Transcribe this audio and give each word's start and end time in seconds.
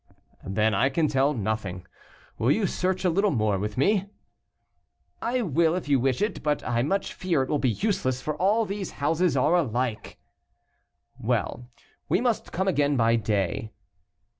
"Then 0.43 0.73
I 0.73 0.89
can 0.89 1.07
tell 1.07 1.35
nothing. 1.35 1.85
Will 2.39 2.49
you 2.49 2.65
search 2.65 3.05
a 3.05 3.09
little 3.11 3.29
more 3.29 3.59
with 3.59 3.77
me?" 3.77 4.09
"I 5.21 5.43
will 5.43 5.75
if 5.75 5.87
you 5.87 5.99
wish 5.99 6.23
it; 6.23 6.41
but 6.41 6.63
I 6.63 6.81
much 6.81 7.13
fear 7.13 7.43
it 7.43 7.49
will 7.49 7.59
be 7.59 7.69
useless 7.69 8.19
for 8.19 8.35
all 8.37 8.65
these 8.65 8.93
houses 8.97 9.37
are 9.37 9.53
alike." 9.53 10.17
"Well, 11.19 11.69
we 12.09 12.19
must 12.19 12.51
come 12.51 12.67
again 12.67 12.97
by 12.97 13.15
day." 13.15 13.73